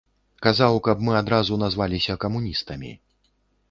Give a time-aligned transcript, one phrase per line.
[0.45, 2.91] Казаў, каб мы адразу назваліся камуністамі.